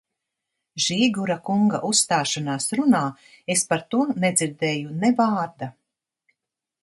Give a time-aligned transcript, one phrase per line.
[0.83, 3.01] Žīgura kunga uzstāšanās runā
[3.55, 5.69] es par to nedzirdēju ne vārda.